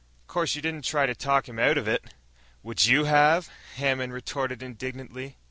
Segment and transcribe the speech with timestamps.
[0.25, 2.03] "'Course, you didn't try to talk him out of it!"
[2.63, 5.37] "Would you have?" Hammond retorted indignantly.